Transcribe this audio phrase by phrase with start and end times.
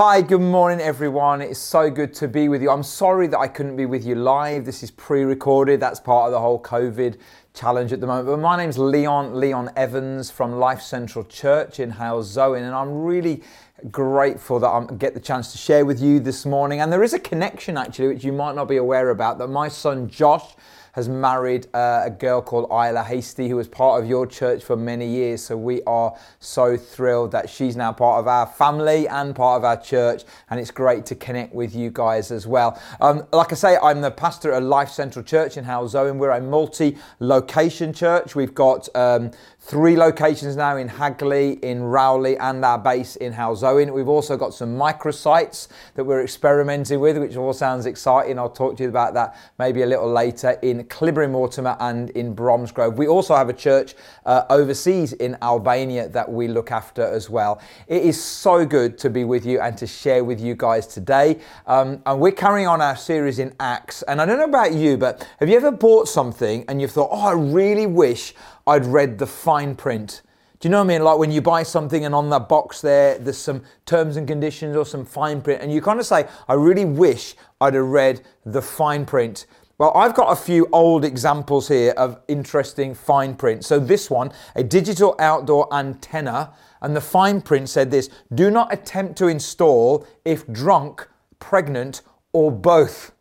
[0.00, 1.42] Hi, good morning, everyone.
[1.42, 2.70] It's so good to be with you.
[2.70, 4.64] I'm sorry that I couldn't be with you live.
[4.64, 7.16] This is pre recorded, that's part of the whole COVID
[7.52, 8.28] challenge at the moment.
[8.28, 13.42] But my name's Leon, Leon Evans from Life Central Church in Halesowen, and I'm really
[13.90, 16.80] grateful that I get the chance to share with you this morning.
[16.80, 19.66] And there is a connection actually, which you might not be aware about, that my
[19.66, 20.54] son Josh
[20.98, 24.76] has married uh, a girl called Isla Hasty, who was part of your church for
[24.76, 25.40] many years.
[25.44, 29.64] So we are so thrilled that she's now part of our family and part of
[29.64, 32.82] our church, and it's great to connect with you guys as well.
[33.00, 36.16] Um, like I say, I'm the pastor at Life Central Church in Halesowen.
[36.16, 38.34] We're a multi-location church.
[38.34, 39.30] We've got um,
[39.68, 43.92] three locations now in Hagley, in Rowley, and our base in Halesowen.
[43.92, 48.38] We've also got some microsites that we're experimenting with, which all sounds exciting.
[48.38, 52.34] I'll talk to you about that maybe a little later in Cleobury Mortimer and in
[52.34, 52.96] Bromsgrove.
[52.96, 53.94] We also have a church
[54.28, 57.60] uh, overseas in Albania that we look after as well.
[57.88, 61.40] It is so good to be with you and to share with you guys today.
[61.66, 64.02] Um, and we're carrying on our series in Acts.
[64.02, 67.08] And I don't know about you, but have you ever bought something and you've thought,
[67.10, 68.34] oh, I really wish
[68.66, 70.20] I'd read the fine print?
[70.60, 71.04] Do you know what I mean?
[71.04, 74.76] Like when you buy something and on that box there, there's some terms and conditions
[74.76, 78.22] or some fine print, and you kind of say, I really wish I'd have read
[78.44, 79.46] the fine print.
[79.78, 83.64] Well, I've got a few old examples here of interesting fine print.
[83.64, 88.72] So, this one, a digital outdoor antenna, and the fine print said this do not
[88.72, 91.06] attempt to install if drunk,
[91.38, 93.12] pregnant, or both.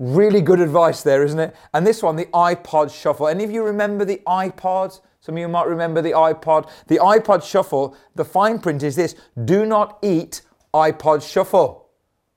[0.00, 1.54] Really good advice there, isn't it?
[1.72, 3.28] And this one, the iPod Shuffle.
[3.28, 5.00] Any of you remember the iPod?
[5.20, 6.68] Some of you might remember the iPod.
[6.88, 10.42] The iPod Shuffle, the fine print is this do not eat
[10.74, 11.81] iPod Shuffle.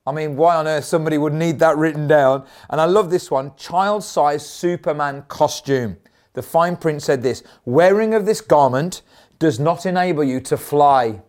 [0.06, 2.46] I mean, why on earth somebody would need that written down?
[2.70, 5.96] And I love this one child size Superman costume.
[6.34, 9.02] The fine print said this wearing of this garment
[9.38, 11.22] does not enable you to fly.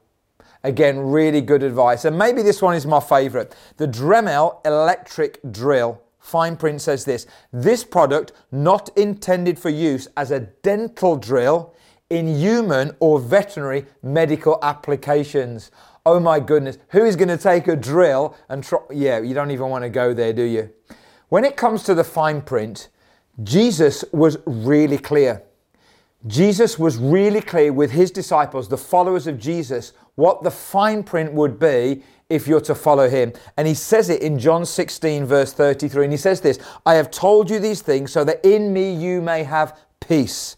[0.63, 2.05] Again, really good advice.
[2.05, 3.55] And maybe this one is my favorite.
[3.77, 6.01] The Dremel electric drill.
[6.19, 11.73] Fine print says this this product not intended for use as a dental drill
[12.09, 15.71] in human or veterinary medical applications
[16.07, 18.79] oh my goodness, who is going to take a drill and try?
[18.91, 20.69] Yeah, you don't even want to go there, do you?
[21.27, 22.87] When it comes to the fine print,
[23.43, 25.43] Jesus was really clear.
[26.25, 31.33] Jesus was really clear with his disciples, the followers of Jesus, what the fine print
[31.33, 33.33] would be if you're to follow him.
[33.57, 36.05] And he says it in John 16, verse 33.
[36.05, 39.21] And he says this I have told you these things so that in me you
[39.21, 40.55] may have peace.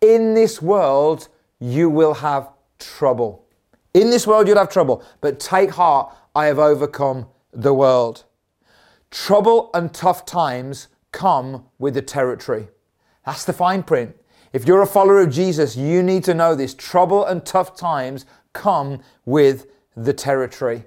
[0.00, 1.28] In this world
[1.60, 2.50] you will have
[2.80, 3.46] trouble.
[3.92, 8.24] In this world you'll have trouble, but take heart, I have overcome the world.
[9.10, 12.68] Trouble and tough times come with the territory.
[13.26, 14.16] That's the fine print.
[14.52, 16.74] If you're a follower of Jesus, you need to know this.
[16.74, 20.84] Trouble and tough times come with the territory.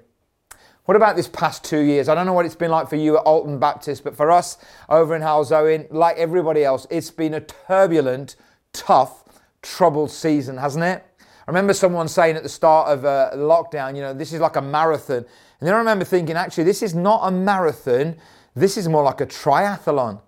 [0.84, 2.08] What about this past two years?
[2.08, 4.58] I don't know what it's been like for you at Alton Baptist, but for us
[4.88, 8.36] over in Halesowen, like everybody else, it's been a turbulent,
[8.74, 9.24] tough,
[9.62, 11.06] troubled season, hasn't it?
[11.46, 14.56] I remember someone saying at the start of uh, lockdown, you know, this is like
[14.56, 15.18] a marathon.
[15.18, 18.16] And then I remember thinking, actually, this is not a marathon.
[18.54, 20.22] This is more like a triathlon,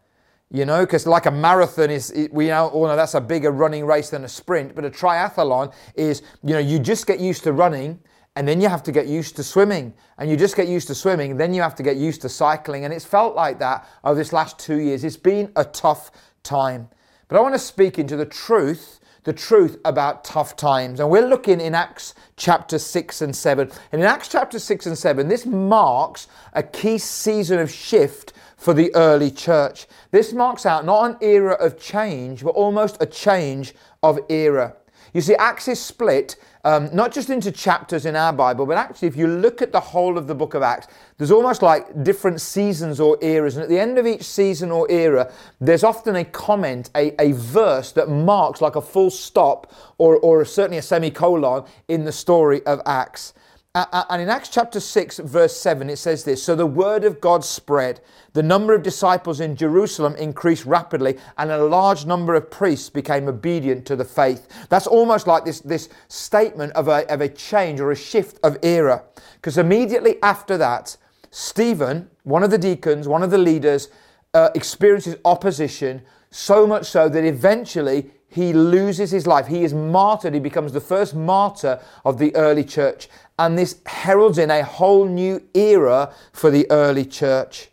[0.51, 3.87] you know, because like a marathon is, we know, all know that's a bigger running
[3.87, 4.75] race than a sprint.
[4.75, 7.99] But a triathlon is, you know, you just get used to running
[8.35, 9.95] and then you have to get used to swimming.
[10.19, 12.85] And you just get used to swimming, then you have to get used to cycling.
[12.85, 15.03] And it's felt like that over this last two years.
[15.03, 16.11] It's been a tough
[16.43, 16.89] time.
[17.29, 18.96] But I want to speak into the truth
[19.27, 21.01] the truth about tough times.
[21.01, 23.71] And we're looking in Acts chapter 6 and 7.
[23.91, 28.73] And in Acts chapter 6 and 7, this marks a key season of shift for
[28.73, 29.89] the early church.
[30.13, 34.77] This marks out not an era of change, but almost a change of era.
[35.13, 39.09] You see, Acts is split um, not just into chapters in our Bible, but actually,
[39.09, 42.41] if you look at the whole of the book of Acts, there's almost like different
[42.41, 43.57] seasons or eras.
[43.57, 47.33] And at the end of each season or era, there's often a comment, a, a
[47.33, 52.65] verse that marks like a full stop or, or certainly a semicolon in the story
[52.67, 53.33] of Acts.
[53.77, 57.45] And in Acts chapter 6, verse 7, it says this So the word of God
[57.45, 58.01] spread.
[58.33, 63.29] The number of disciples in Jerusalem increased rapidly, and a large number of priests became
[63.29, 64.49] obedient to the faith.
[64.71, 68.57] That's almost like this, this statement of a, of a change or a shift of
[68.63, 69.03] era.
[69.35, 70.97] Because immediately after that,
[71.31, 73.89] Stephen, one of the deacons, one of the leaders,
[74.33, 76.01] uh, experiences opposition,
[76.31, 79.47] so much so that eventually he loses his life.
[79.47, 80.35] He is martyred.
[80.35, 83.09] He becomes the first martyr of the early church.
[83.39, 87.71] And this heralds in a whole new era for the early church.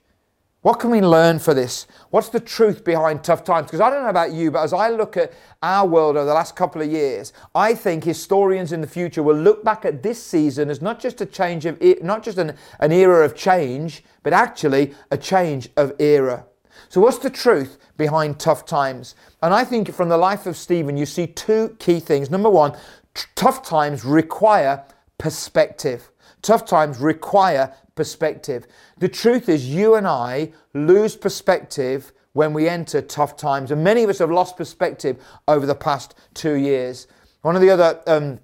[0.63, 1.87] What can we learn for this?
[2.09, 3.65] What's the truth behind tough times?
[3.65, 6.33] Because I don't know about you, but as I look at our world over the
[6.33, 10.23] last couple of years, I think historians in the future will look back at this
[10.23, 14.31] season as not just a change of, not just an, an era of change, but
[14.31, 16.45] actually a change of era.
[16.87, 19.15] So, what's the truth behind tough times?
[19.41, 22.31] And I think from the life of Stephen, you see two key things.
[22.31, 22.71] Number one,
[23.13, 24.85] t- tough times require
[25.23, 26.11] perspective.
[26.41, 28.67] Tough times require perspective.
[28.97, 33.71] The truth is, you and I lose perspective when we enter tough times.
[33.71, 37.07] And many of us have lost perspective over the past two years.
[37.41, 38.39] One of the other um,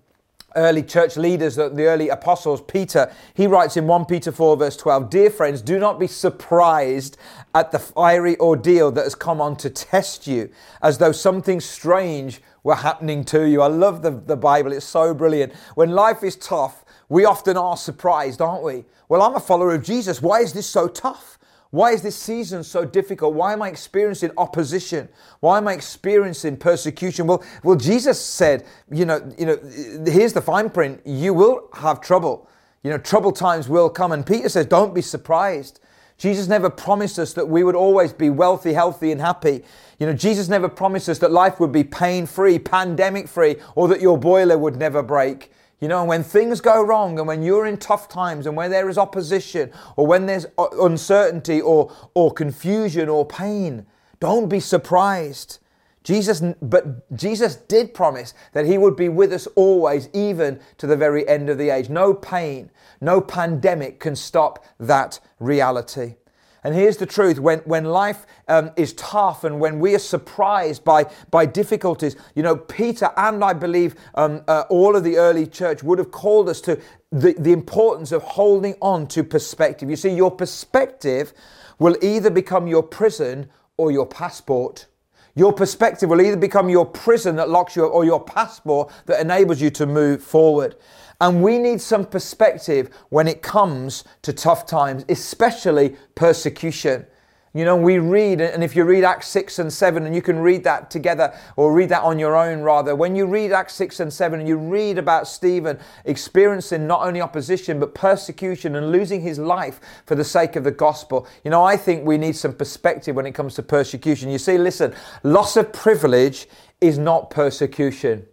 [0.56, 5.10] early church leaders, the early apostles, Peter, he writes in 1 Peter 4, verse 12
[5.10, 7.18] Dear friends, do not be surprised
[7.54, 10.50] at the fiery ordeal that has come on to test you,
[10.82, 13.62] as though something strange were happening to you.
[13.62, 15.54] I love the, the Bible, it's so brilliant.
[15.76, 18.86] When life is tough, we often are surprised, aren't we?
[19.08, 20.22] Well, I'm a follower of Jesus.
[20.22, 21.39] Why is this so tough?
[21.72, 23.36] Why is this season so difficult?
[23.36, 25.08] Why am I experiencing opposition?
[25.40, 27.28] Why am I experiencing persecution?
[27.28, 29.60] Well, well, Jesus said, you know, you know,
[30.06, 31.02] here's the fine print.
[31.06, 32.50] You will have trouble.
[32.82, 34.12] You know, trouble times will come.
[34.12, 35.80] And Peter says, don't be surprised.
[36.18, 39.64] Jesus never promised us that we would always be wealthy, healthy, and happy.
[40.00, 43.88] You know, Jesus never promised us that life would be pain free, pandemic free, or
[43.90, 45.52] that your boiler would never break.
[45.80, 48.90] You know, when things go wrong and when you're in tough times and where there
[48.90, 53.86] is opposition or when there's uh, uncertainty or, or confusion or pain,
[54.20, 55.60] don't be surprised.
[56.04, 60.98] Jesus, but Jesus did promise that he would be with us always, even to the
[60.98, 61.90] very end of the age.
[61.90, 66.16] No pain, no pandemic can stop that reality.
[66.64, 70.84] And here's the truth when, when life um, is tough and when we are surprised
[70.84, 75.48] by, by difficulties, you know, Peter and I believe um, uh, all of the early
[75.48, 76.80] church would have called us to
[77.12, 79.90] the, the importance of holding on to perspective.
[79.90, 81.34] You see, your perspective
[81.80, 84.88] will either become your prison or your passport.
[85.36, 89.22] Your perspective will either become your prison that locks you up or your passport that
[89.22, 90.76] enables you to move forward.
[91.22, 97.06] And we need some perspective when it comes to tough times, especially persecution.
[97.52, 100.38] You know, we read, and if you read Acts 6 and 7, and you can
[100.38, 104.02] read that together or read that on your own rather, when you read Acts 6
[104.02, 109.20] and 7 and you read about Stephen experiencing not only opposition but persecution and losing
[109.20, 112.54] his life for the sake of the gospel, you know, I think we need some
[112.54, 114.30] perspective when it comes to persecution.
[114.30, 114.94] You see, listen,
[115.24, 116.48] loss of privilege
[116.80, 118.28] is not persecution.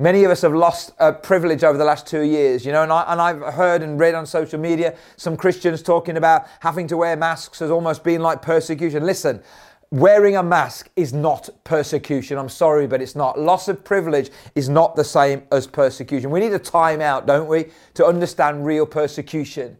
[0.00, 2.90] Many of us have lost uh, privilege over the last two years, you know, and,
[2.90, 6.96] I, and I've heard and read on social media some Christians talking about having to
[6.96, 9.04] wear masks as almost being like persecution.
[9.04, 9.42] Listen,
[9.90, 12.38] wearing a mask is not persecution.
[12.38, 13.38] I'm sorry, but it's not.
[13.38, 16.30] Loss of privilege is not the same as persecution.
[16.30, 19.76] We need a time out, don't we, to understand real persecution.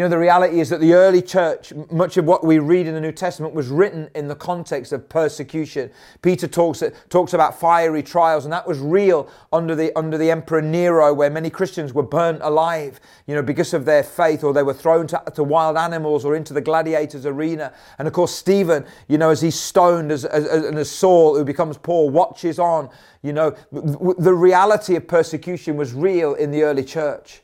[0.00, 2.94] You know, the reality is that the early church, much of what we read in
[2.94, 5.90] the New Testament was written in the context of persecution.
[6.22, 10.62] Peter talks, talks about fiery trials, and that was real under the, under the Emperor
[10.62, 14.62] Nero, where many Christians were burnt alive, you know, because of their faith, or they
[14.62, 17.70] were thrown to, to wild animals or into the gladiators' arena.
[17.98, 21.44] And of course, Stephen, you know, as he's stoned, as, as, and as Saul, who
[21.44, 22.88] becomes Paul, watches on,
[23.20, 27.42] you know, the reality of persecution was real in the early church.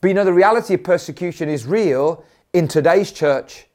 [0.00, 3.66] But you know, the reality of persecution is real in today's church.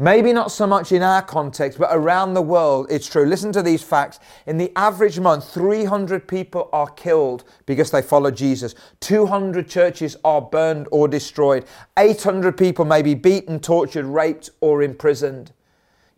[0.00, 3.26] Maybe not so much in our context, but around the world, it's true.
[3.26, 4.18] Listen to these facts.
[4.46, 8.74] In the average month, 300 people are killed because they follow Jesus.
[9.00, 11.66] 200 churches are burned or destroyed.
[11.98, 15.52] 800 people may be beaten, tortured, raped, or imprisoned.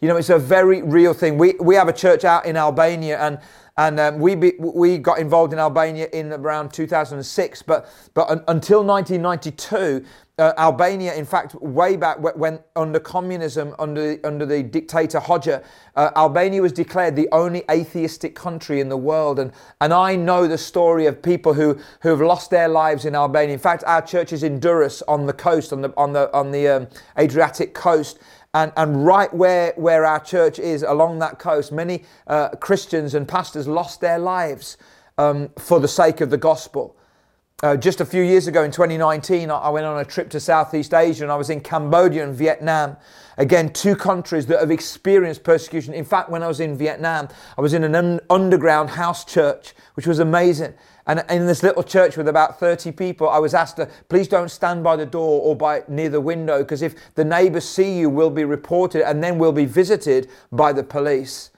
[0.01, 1.37] You know, it's a very real thing.
[1.37, 3.41] We, we have a church out in Albania, and
[3.77, 7.63] and um, we be, we got involved in Albania in around 2006.
[7.63, 10.05] But but un, until 1992,
[10.39, 15.65] uh, Albania, in fact, way back when under communism, under under the dictator Hoxha,
[15.97, 19.39] uh, Albania was declared the only atheistic country in the world.
[19.39, 23.15] And and I know the story of people who who have lost their lives in
[23.15, 23.55] Albania.
[23.55, 26.51] In fact, our church is in Durrës on the coast, on the on the on
[26.51, 26.89] the um,
[27.19, 28.19] Adriatic coast.
[28.55, 33.27] And, and right where, where our church is along that coast, many uh, Christians and
[33.27, 34.77] pastors lost their lives
[35.17, 36.95] um, for the sake of the gospel.
[37.63, 40.93] Uh, just a few years ago in 2019, I went on a trip to Southeast
[40.93, 42.97] Asia and I was in Cambodia and Vietnam.
[43.39, 45.95] Again, two countries that have experienced persecution.
[45.95, 49.75] In fact, when I was in Vietnam, I was in an un- underground house church,
[49.95, 50.75] which was amazing.
[51.07, 54.51] And in this little church with about 30 people, I was asked to please don't
[54.51, 58.09] stand by the door or by near the window because if the neighbors see you,
[58.09, 61.51] we'll be reported and then we'll be visited by the police.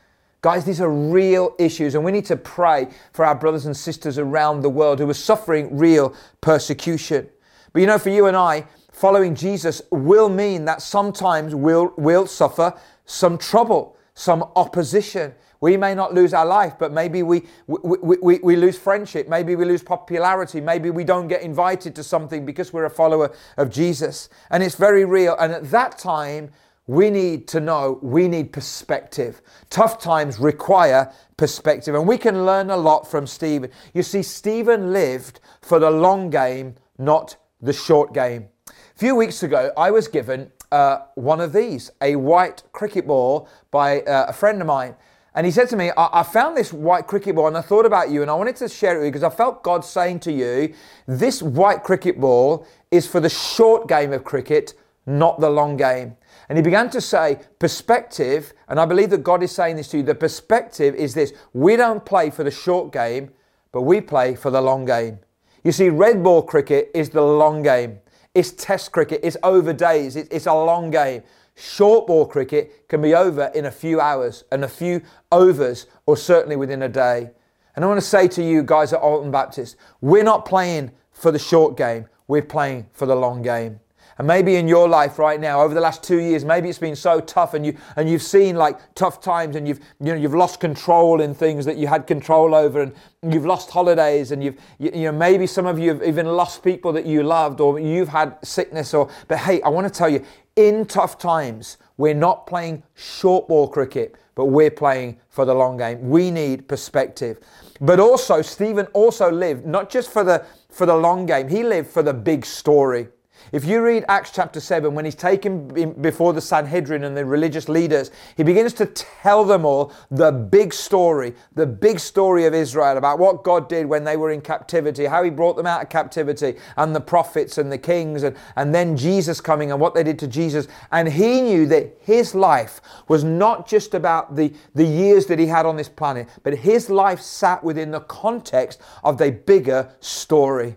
[0.44, 4.18] Guys, these are real issues, and we need to pray for our brothers and sisters
[4.18, 7.26] around the world who are suffering real persecution.
[7.72, 12.26] But you know, for you and I, following Jesus will mean that sometimes we'll, we'll
[12.26, 12.74] suffer
[13.06, 15.34] some trouble, some opposition.
[15.64, 19.30] We may not lose our life, but maybe we, we, we, we, lose friendship.
[19.30, 20.60] Maybe we lose popularity.
[20.60, 24.28] Maybe we don't get invited to something because we're a follower of Jesus.
[24.50, 25.34] And it's very real.
[25.40, 26.50] And at that time,
[26.86, 29.40] we need to know we need perspective.
[29.70, 31.94] Tough times require perspective.
[31.94, 33.70] And we can learn a lot from Stephen.
[33.94, 38.48] You see, Stephen lived for the long game, not the short game.
[38.68, 43.48] A few weeks ago, I was given uh, one of these, a white cricket ball
[43.70, 44.94] by uh, a friend of mine.
[45.34, 47.86] And he said to me, I-, I found this white cricket ball and I thought
[47.86, 50.20] about you and I wanted to share it with you because I felt God saying
[50.20, 50.74] to you,
[51.06, 54.74] this white cricket ball is for the short game of cricket,
[55.06, 56.16] not the long game.
[56.48, 59.98] And he began to say, perspective, and I believe that God is saying this to
[59.98, 63.30] you the perspective is this we don't play for the short game,
[63.72, 65.18] but we play for the long game.
[65.64, 67.98] You see, red ball cricket is the long game,
[68.34, 71.22] it's test cricket, it's over days, it's a long game.
[71.56, 76.16] Short ball cricket can be over in a few hours and a few overs, or
[76.16, 77.30] certainly within a day.
[77.76, 81.30] And I want to say to you guys at Alton Baptist, we're not playing for
[81.30, 83.80] the short game, we're playing for the long game.
[84.18, 86.96] And maybe in your life right now, over the last two years, maybe it's been
[86.96, 90.34] so tough and you and you've seen like tough times and you've you know you've
[90.34, 94.56] lost control in things that you had control over and you've lost holidays and you've
[94.78, 97.80] you, you know maybe some of you have even lost people that you loved or
[97.80, 100.24] you've had sickness or but hey, I want to tell you,
[100.56, 105.76] in tough times, we're not playing short ball cricket, but we're playing for the long
[105.76, 106.08] game.
[106.08, 107.40] We need perspective.
[107.80, 111.88] But also, Stephen also lived not just for the for the long game, he lived
[111.88, 113.08] for the big story.
[113.54, 117.68] If you read Acts chapter 7, when he's taken before the Sanhedrin and the religious
[117.68, 122.96] leaders, he begins to tell them all the big story, the big story of Israel
[122.96, 125.88] about what God did when they were in captivity, how he brought them out of
[125.88, 130.02] captivity, and the prophets and the kings, and, and then Jesus coming and what they
[130.02, 130.66] did to Jesus.
[130.90, 135.46] And he knew that his life was not just about the, the years that he
[135.46, 140.74] had on this planet, but his life sat within the context of the bigger story.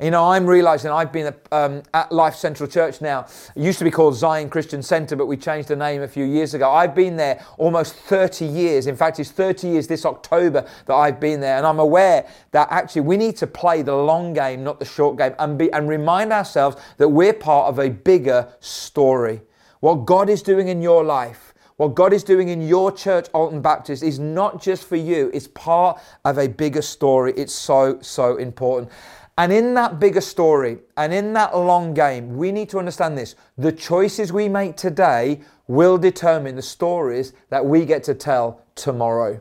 [0.00, 3.26] You know, I'm realizing I've been um, at Life Central Church now.
[3.54, 6.24] It used to be called Zion Christian Center, but we changed the name a few
[6.24, 6.70] years ago.
[6.70, 8.86] I've been there almost 30 years.
[8.86, 11.58] In fact, it's 30 years this October that I've been there.
[11.58, 15.18] And I'm aware that actually we need to play the long game, not the short
[15.18, 19.42] game, and, be, and remind ourselves that we're part of a bigger story.
[19.80, 23.60] What God is doing in your life, what God is doing in your church, Alton
[23.60, 27.32] Baptist, is not just for you, it's part of a bigger story.
[27.36, 28.90] It's so, so important.
[29.38, 33.36] And in that bigger story and in that long game, we need to understand this.
[33.56, 39.40] The choices we make today will determine the stories that we get to tell tomorrow.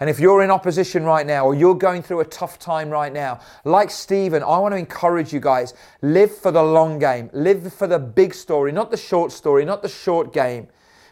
[0.00, 3.12] And if you're in opposition right now or you're going through a tough time right
[3.12, 5.72] now, like Stephen, I want to encourage you guys
[6.02, 9.82] live for the long game, live for the big story, not the short story, not
[9.82, 10.68] the short game.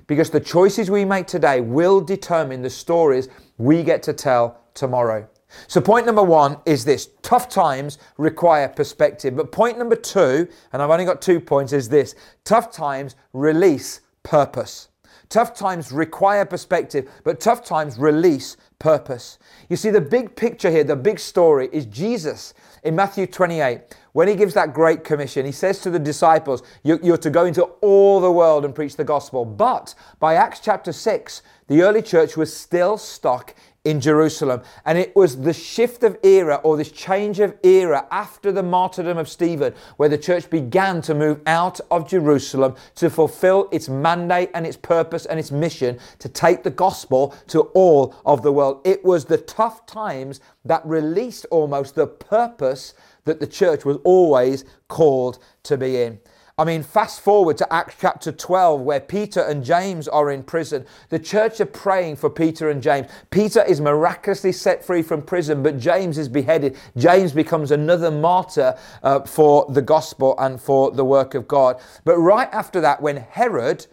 [0.08, 5.28] Because the choices we make today will determine the stories we get to tell tomorrow.
[5.68, 9.36] So, point number one is this tough times require perspective.
[9.36, 14.00] But point number two, and I've only got two points, is this tough times release
[14.22, 14.88] purpose.
[15.28, 19.38] Tough times require perspective, but tough times release purpose.
[19.70, 23.80] You see, the big picture here, the big story is Jesus in Matthew 28.
[24.12, 27.62] When he gives that great commission, he says to the disciples, You're to go into
[27.80, 29.46] all the world and preach the gospel.
[29.46, 33.54] But by Acts chapter 6, the early church was still stuck
[33.84, 34.62] in Jerusalem.
[34.84, 39.18] And it was the shift of era or this change of era after the martyrdom
[39.18, 44.50] of Stephen, where the church began to move out of Jerusalem to fulfill its mandate
[44.54, 48.80] and its purpose and its mission to take the gospel to all of the world.
[48.84, 54.64] It was the tough times that released almost the purpose that the church was always
[54.88, 56.20] called to be in.
[56.62, 60.86] I mean, fast forward to Acts chapter 12, where Peter and James are in prison.
[61.08, 63.08] The church are praying for Peter and James.
[63.30, 66.76] Peter is miraculously set free from prison, but James is beheaded.
[66.96, 71.80] James becomes another martyr uh, for the gospel and for the work of God.
[72.04, 73.84] But right after that, when Herod,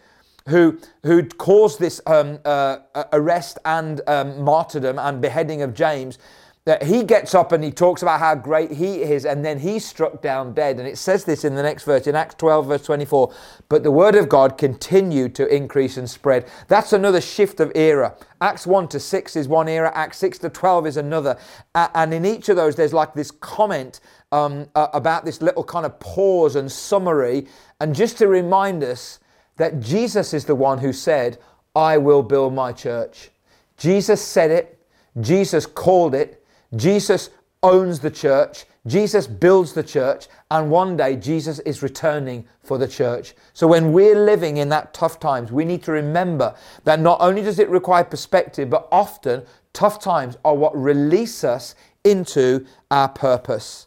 [0.46, 2.78] who who caused this um, uh,
[3.12, 6.18] arrest and um, martyrdom and beheading of James,
[6.70, 9.84] that he gets up and he talks about how great he is, and then he's
[9.84, 10.78] struck down dead.
[10.78, 13.34] And it says this in the next verse, in Acts 12, verse 24.
[13.68, 16.46] But the word of God continued to increase and spread.
[16.68, 18.14] That's another shift of era.
[18.40, 21.36] Acts 1 to 6 is one era, Acts 6 to 12 is another.
[21.74, 23.98] and in each of those, there's like this comment
[24.30, 27.48] um, about this little kind of pause and summary.
[27.80, 29.18] And just to remind us
[29.56, 31.38] that Jesus is the one who said,
[31.74, 33.30] I will build my church.
[33.76, 34.80] Jesus said it,
[35.20, 36.39] Jesus called it,
[36.76, 37.30] Jesus
[37.62, 38.64] owns the church.
[38.86, 43.34] Jesus builds the church, and one day Jesus is returning for the church.
[43.52, 47.42] So when we're living in that tough times, we need to remember that not only
[47.42, 49.42] does it require perspective, but often
[49.74, 51.74] tough times are what release us
[52.04, 53.86] into our purpose.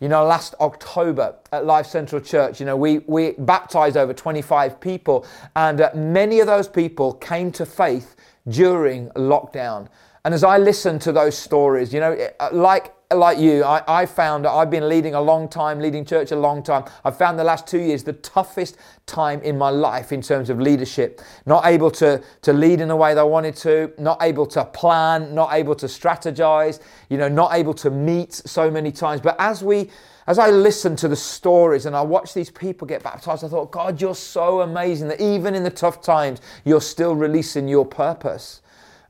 [0.00, 4.78] You know, last October at Life Central Church, you know, we, we baptized over 25
[4.78, 8.14] people, and uh, many of those people came to faith
[8.46, 9.88] during lockdown.
[10.24, 14.06] And as I listened to those stories, you know, uh, like like you, I, I
[14.06, 16.84] found I've been leading a long time, leading church a long time.
[17.06, 20.60] I've found the last two years the toughest time in my life in terms of
[20.60, 21.22] leadership.
[21.46, 24.64] Not able to, to lead in the way that I wanted to, not able to
[24.66, 29.22] plan, not able to strategize, you know, not able to meet so many times.
[29.22, 29.88] But as we
[30.26, 33.70] as I listened to the stories and I watched these people get baptized, I thought,
[33.70, 38.60] God, you're so amazing that even in the tough times, you're still releasing your purpose.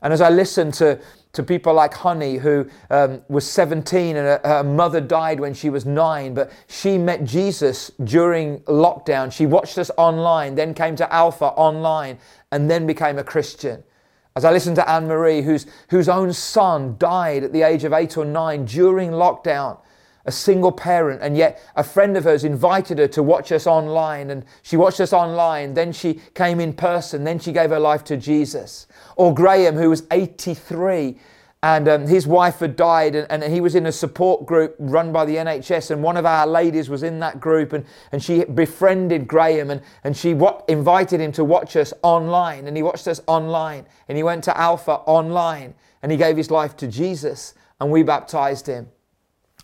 [0.01, 0.99] And as I listened to
[1.31, 5.69] to people like Honey, who um, was 17 and her, her, mother died when she
[5.69, 9.31] was nine, but she met Jesus during lockdown.
[9.31, 12.17] She watched us online, then came to Alpha online,
[12.51, 13.83] and then became a Christian.
[14.35, 17.93] As I listened to Anne Marie, whose, whose own son died at the age of
[17.93, 19.77] eight or nine during lockdown,
[20.29, 24.29] a single parent, and yet a friend of hers invited her to watch us online,
[24.29, 28.03] and she watched us online, then she came in person, then she gave her life
[28.03, 28.85] to Jesus.
[29.15, 31.17] Or Graham, who was 83,
[31.63, 35.11] and um, his wife had died, and, and, he was in a support group run
[35.11, 38.45] by the NHS, and one of our ladies was in that group, and, and she
[38.45, 43.07] befriended Graham, and, and she wa- invited him to watch us online, and he watched
[43.07, 47.55] us online, and he went to Alpha online, and he gave his life to Jesus,
[47.81, 48.89] and we baptized him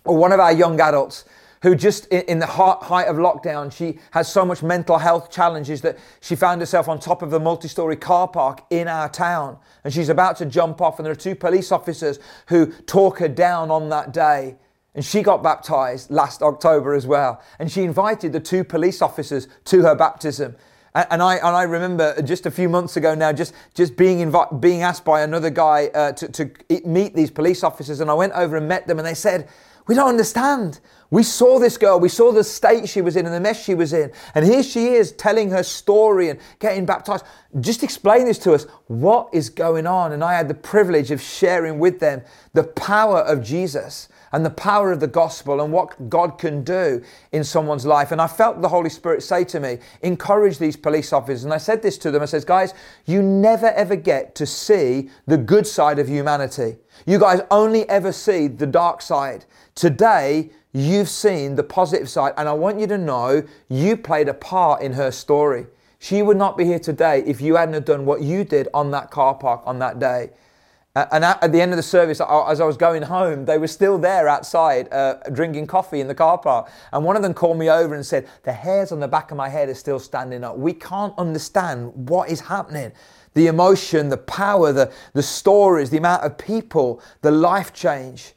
[0.05, 1.25] or one of our young adults
[1.65, 5.97] who just in, the height of lockdown, she has so much mental health challenges that
[6.21, 9.57] she found herself on top of the multi-story car park in our town.
[9.83, 12.19] And she's about to jump off and there are two police officers
[12.49, 14.57] who talk her down on that day.
[14.93, 17.41] And she got baptized last October as well.
[17.57, 20.55] And she invited the two police officers to her baptism.
[20.93, 24.61] And I, and I remember just a few months ago now, just, just being, invi-
[24.61, 26.51] being asked by another guy uh, to, to
[26.85, 27.99] meet these police officers.
[27.99, 29.49] And I went over and met them and they said,
[29.87, 30.79] we don't understand.
[31.11, 33.75] We saw this girl, we saw the state she was in and the mess she
[33.75, 34.11] was in.
[34.33, 37.23] And here she is telling her story and getting baptized.
[37.59, 38.65] Just explain this to us.
[38.87, 40.11] What is going on?
[40.11, 44.49] And I had the privilege of sharing with them the power of Jesus and the
[44.49, 48.11] power of the gospel and what God can do in someone's life.
[48.11, 51.45] And I felt the Holy Spirit say to me, encourage these police officers.
[51.45, 52.73] And I said this to them I says, guys,
[53.05, 56.75] you never ever get to see the good side of humanity.
[57.05, 59.45] You guys only ever see the dark side.
[59.75, 64.33] Today, you've seen the positive side, and I want you to know you played a
[64.33, 65.67] part in her story.
[65.99, 69.11] She would not be here today if you hadn't done what you did on that
[69.11, 70.29] car park on that day.
[70.95, 73.97] And at the end of the service, as I was going home, they were still
[73.97, 76.71] there outside uh, drinking coffee in the car park.
[76.93, 79.35] And one of them called me over and said, The hairs on the back of
[79.35, 80.57] my head are still standing up.
[80.57, 82.93] We can't understand what is happening.
[83.33, 88.34] The emotion, the power, the, the stories, the amount of people, the life change.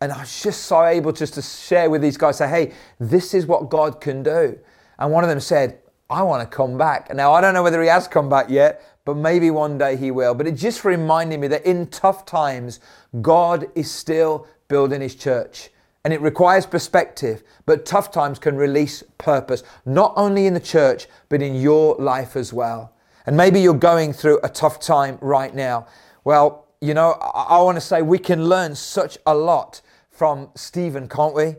[0.00, 3.32] And I was just so able just to share with these guys, say, hey, this
[3.32, 4.58] is what God can do.
[4.98, 5.78] And one of them said,
[6.08, 7.12] I want to come back.
[7.14, 10.10] Now, I don't know whether he has come back yet, but maybe one day he
[10.10, 10.34] will.
[10.34, 12.80] But it just reminded me that in tough times,
[13.22, 15.70] God is still building his church.
[16.04, 21.08] And it requires perspective, but tough times can release purpose, not only in the church,
[21.28, 22.92] but in your life as well.
[23.26, 25.88] And maybe you're going through a tough time right now.
[26.22, 29.80] Well, you know, I, I want to say we can learn such a lot
[30.16, 31.56] from Stephen, can't we?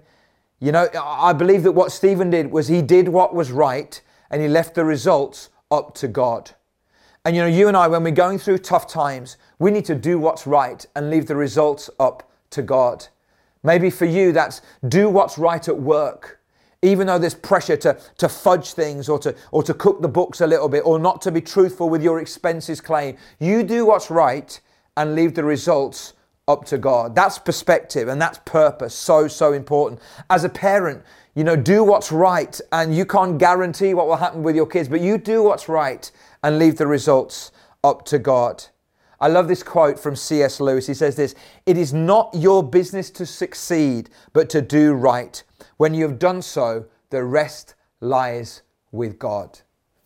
[0.59, 4.41] You know, I believe that what Stephen did was he did what was right and
[4.41, 6.51] he left the results up to God.
[7.23, 9.95] And you know, you and I, when we're going through tough times, we need to
[9.95, 13.07] do what's right and leave the results up to God.
[13.63, 16.39] Maybe for you, that's do what's right at work.
[16.81, 20.41] Even though there's pressure to, to fudge things or to, or to cook the books
[20.41, 24.09] a little bit or not to be truthful with your expenses claim, you do what's
[24.09, 24.59] right
[24.95, 26.13] and leave the results
[26.47, 27.15] up to God.
[27.15, 28.93] That's perspective and that's purpose.
[28.93, 30.01] So, so important.
[30.29, 31.03] As a parent,
[31.35, 34.89] you know, do what's right and you can't guarantee what will happen with your kids,
[34.89, 36.09] but you do what's right
[36.43, 37.51] and leave the results
[37.83, 38.65] up to God.
[39.19, 40.59] I love this quote from C.S.
[40.59, 40.87] Lewis.
[40.87, 45.43] He says this It is not your business to succeed, but to do right.
[45.77, 49.59] When you have done so, the rest lies with God.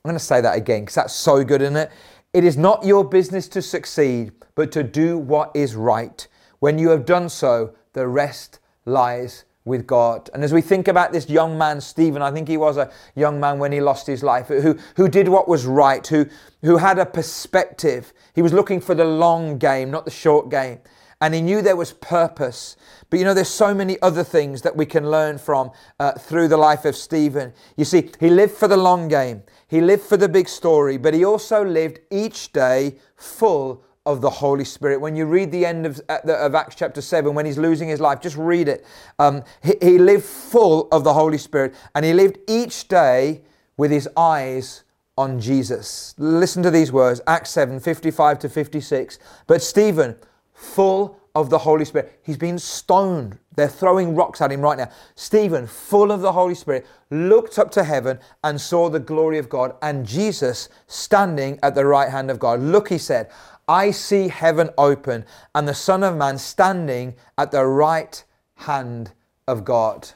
[0.04, 1.92] I'm going to say that again because that's so good, isn't it?
[2.34, 6.28] It is not your business to succeed, but to do what is right.
[6.62, 10.30] When you have done so, the rest lies with God.
[10.32, 13.40] And as we think about this young man, Stephen, I think he was a young
[13.40, 16.28] man when he lost his life, who, who did what was right, who,
[16.62, 18.14] who had a perspective.
[18.36, 20.82] He was looking for the long game, not the short game.
[21.22, 22.76] and he knew there was purpose.
[23.10, 26.48] But you know, there's so many other things that we can learn from uh, through
[26.48, 27.54] the life of Stephen.
[27.78, 31.14] You see, he lived for the long game, he lived for the big story, but
[31.14, 35.00] he also lived each day full of the Holy Spirit.
[35.00, 38.20] When you read the end of, of Acts chapter 7, when he's losing his life,
[38.20, 38.86] just read it.
[39.20, 43.42] Um, he, he lived full of the Holy Spirit and he lived each day
[43.78, 44.84] with his eyes
[45.18, 46.16] on Jesus.
[46.18, 49.20] Listen to these words Acts 7 55 to 56.
[49.46, 50.16] But Stephen,
[50.54, 53.38] full of the Holy Spirit, he's been stoned.
[53.56, 54.90] They're throwing rocks at him right now.
[55.16, 59.50] Stephen, full of the Holy Spirit, looked up to heaven and saw the glory of
[59.50, 62.62] God and Jesus standing at the right hand of God.
[62.62, 63.30] Look, he said,
[63.68, 68.24] I see heaven open and the Son of Man standing at the right
[68.56, 69.14] hand
[69.48, 70.10] of God.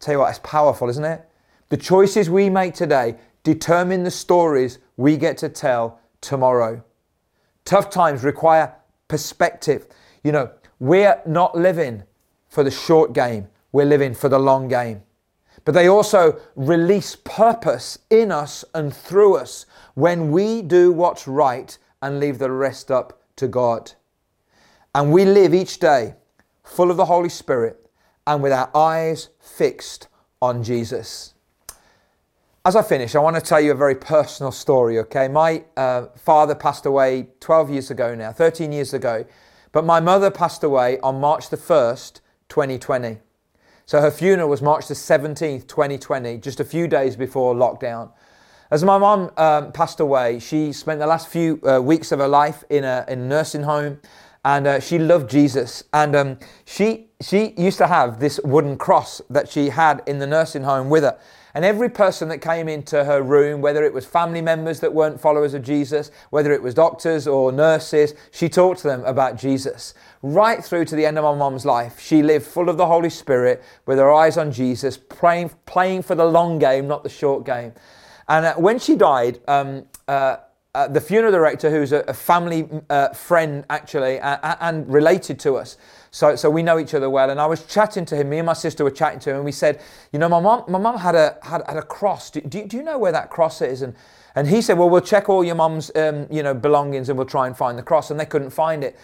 [0.00, 1.28] Tell you what, it's powerful, isn't it?
[1.68, 6.82] The choices we make today determine the stories we get to tell tomorrow.
[7.64, 8.74] Tough times require
[9.08, 9.86] perspective.
[10.22, 12.04] You know, we're not living
[12.48, 15.02] for the short game, we're living for the long game.
[15.64, 21.76] But they also release purpose in us and through us when we do what's right
[22.02, 23.92] and leave the rest up to God.
[24.94, 26.14] And we live each day
[26.62, 27.88] full of the Holy Spirit
[28.26, 30.08] and with our eyes fixed
[30.40, 31.34] on Jesus.
[32.64, 35.28] As I finish, I want to tell you a very personal story, okay?
[35.28, 39.24] My uh, father passed away 12 years ago now, 13 years ago,
[39.72, 43.20] but my mother passed away on March the 1st, 2020.
[43.86, 48.10] So her funeral was March the 17th, 2020, just a few days before lockdown.
[48.70, 52.28] As my mom um, passed away, she spent the last few uh, weeks of her
[52.28, 53.98] life in a, in a nursing home
[54.44, 55.84] and uh, she loved Jesus.
[55.92, 60.26] And um, she, she used to have this wooden cross that she had in the
[60.26, 61.18] nursing home with her.
[61.54, 65.20] And every person that came into her room, whether it was family members that weren't
[65.20, 69.94] followers of Jesus, whether it was doctors or nurses, she talked to them about Jesus.
[70.22, 73.10] Right through to the end of my mom's life, she lived full of the Holy
[73.10, 77.46] Spirit with her eyes on Jesus, praying, playing for the long game, not the short
[77.46, 77.72] game.
[78.28, 80.36] And uh, when she died, um, uh,
[80.74, 85.76] uh, the funeral director, who's a, a family uh, friend actually, and related to us,
[86.10, 87.30] so, so we know each other well.
[87.30, 88.28] And I was chatting to him.
[88.28, 89.80] Me and my sister were chatting to him, and we said,
[90.12, 92.30] you know, my mom, my mom had a had, had a cross.
[92.30, 93.82] Do, do, do, you know where that cross is?
[93.82, 93.94] And
[94.34, 97.26] and he said, well, we'll check all your mom's um, you know belongings, and we'll
[97.26, 98.10] try and find the cross.
[98.10, 98.96] And they couldn't find it.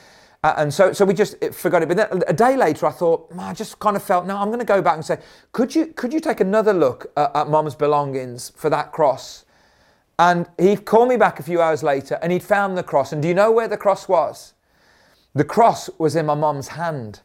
[0.45, 1.89] Uh, and so, so we just forgot it.
[1.89, 4.59] But then a day later, I thought, I just kind of felt, no, I'm going
[4.59, 5.19] to go back and say,
[5.53, 9.47] could you, could you take another look at, at mom's belongings for that cross?
[10.19, 13.11] And he called me back a few hours later and he'd found the cross.
[13.11, 14.53] And do you know where the cross was?
[15.33, 17.21] The cross was in my mom's hand.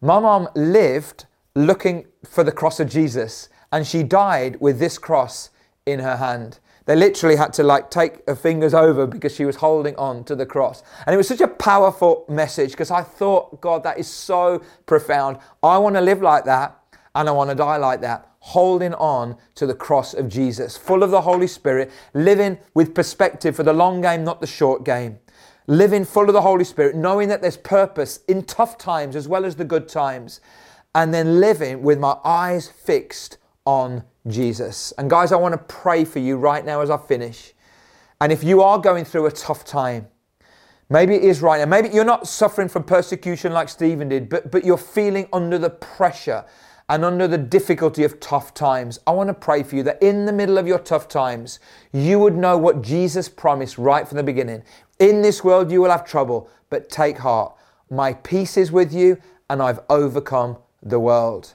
[0.00, 5.50] My mom lived looking for the cross of Jesus and she died with this cross
[5.84, 6.60] in her hand.
[6.86, 10.36] They literally had to like take her fingers over because she was holding on to
[10.36, 10.82] the cross.
[11.04, 15.38] And it was such a powerful message because I thought, God, that is so profound.
[15.62, 16.80] I want to live like that
[17.16, 21.02] and I want to die like that, holding on to the cross of Jesus, full
[21.02, 25.18] of the Holy Spirit, living with perspective for the long game, not the short game.
[25.66, 29.44] Living full of the Holy Spirit, knowing that there's purpose in tough times as well
[29.44, 30.40] as the good times,
[30.94, 34.92] and then living with my eyes fixed on Jesus.
[34.98, 37.52] And guys, I want to pray for you right now as I finish.
[38.20, 40.08] And if you are going through a tough time,
[40.88, 44.50] maybe it is right now, maybe you're not suffering from persecution like Stephen did, but,
[44.50, 46.44] but you're feeling under the pressure
[46.88, 50.24] and under the difficulty of tough times, I want to pray for you that in
[50.24, 51.58] the middle of your tough times,
[51.92, 54.62] you would know what Jesus promised right from the beginning.
[55.00, 57.54] In this world, you will have trouble, but take heart.
[57.90, 59.18] My peace is with you,
[59.50, 61.54] and I've overcome the world.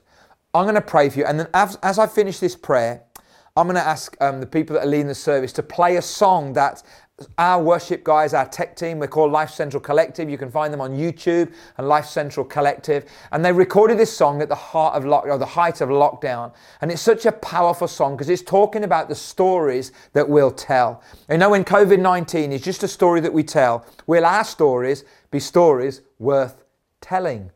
[0.53, 1.25] I'm going to pray for you.
[1.25, 3.03] And then as, as I finish this prayer,
[3.55, 6.01] I'm going to ask um, the people that are leading the service to play a
[6.01, 6.83] song that
[7.37, 10.29] our worship guys, our tech team, we're called Life Central Collective.
[10.29, 13.05] You can find them on YouTube and Life Central Collective.
[13.31, 15.03] And they recorded this song at the heart of
[15.39, 16.53] the height of lockdown.
[16.81, 21.03] And it's such a powerful song because it's talking about the stories that we'll tell.
[21.29, 25.03] You know, when COVID 19 is just a story that we tell, will our stories
[25.29, 26.63] be stories worth
[27.01, 27.51] telling?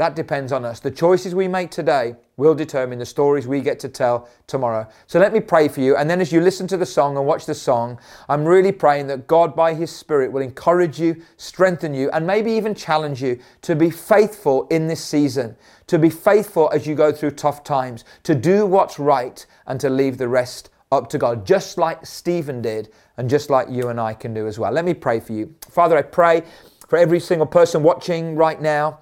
[0.00, 0.80] That depends on us.
[0.80, 4.88] The choices we make today will determine the stories we get to tell tomorrow.
[5.06, 5.94] So let me pray for you.
[5.94, 9.08] And then as you listen to the song and watch the song, I'm really praying
[9.08, 13.40] that God, by His Spirit, will encourage you, strengthen you, and maybe even challenge you
[13.60, 15.54] to be faithful in this season,
[15.88, 19.90] to be faithful as you go through tough times, to do what's right, and to
[19.90, 24.00] leave the rest up to God, just like Stephen did, and just like you and
[24.00, 24.72] I can do as well.
[24.72, 25.54] Let me pray for you.
[25.68, 26.42] Father, I pray
[26.88, 29.00] for every single person watching right now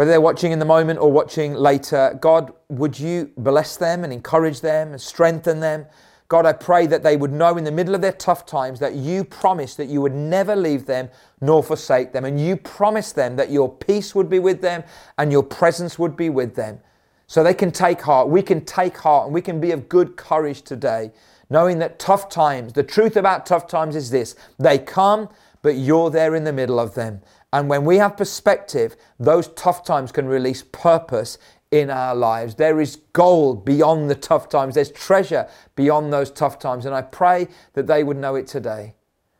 [0.00, 4.10] whether they're watching in the moment or watching later, God, would you bless them and
[4.10, 5.84] encourage them and strengthen them
[6.30, 8.94] God, I pray that they would know in the middle of their tough times that
[8.94, 11.08] you promised that you would never leave them
[11.40, 12.24] nor forsake them.
[12.24, 14.84] And you promised them that your peace would be with them
[15.18, 16.78] and your presence would be with them.
[17.26, 18.28] So they can take heart.
[18.28, 21.10] We can take heart and we can be of good courage today,
[21.50, 25.28] knowing that tough times, the truth about tough times is this they come,
[25.62, 27.22] but you're there in the middle of them.
[27.52, 31.38] And when we have perspective, those tough times can release purpose
[31.70, 32.56] in our lives.
[32.56, 36.86] There is gold beyond the tough times, there's treasure beyond those tough times.
[36.86, 38.94] And I pray that they would know it today.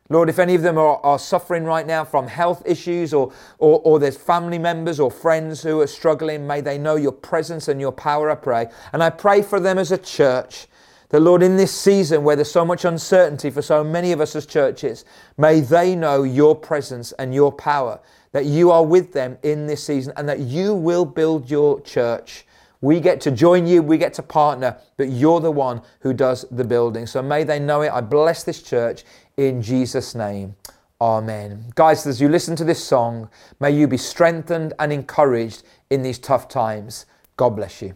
[0.09, 3.79] Lord, if any of them are, are suffering right now from health issues or, or,
[3.85, 7.79] or there's family members or friends who are struggling, may they know your presence and
[7.79, 8.67] your power, I pray.
[8.91, 10.67] And I pray for them as a church.
[11.11, 14.33] The Lord, in this season where there's so much uncertainty for so many of us
[14.33, 15.03] as churches,
[15.37, 17.99] may they know your presence and your power
[18.31, 22.45] that you are with them in this season and that you will build your church.
[22.79, 26.45] We get to join you, we get to partner, but you're the one who does
[26.49, 27.05] the building.
[27.05, 27.91] So may they know it.
[27.91, 29.03] I bless this church
[29.35, 30.55] in Jesus' name.
[31.01, 31.73] Amen.
[31.75, 36.19] Guys, as you listen to this song, may you be strengthened and encouraged in these
[36.19, 37.05] tough times.
[37.35, 37.95] God bless you.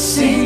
[0.00, 0.39] Sim.